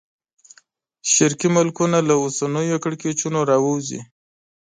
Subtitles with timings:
[1.13, 4.01] شرقي ملکونه له اوسنیو کړکېچونو راووځي.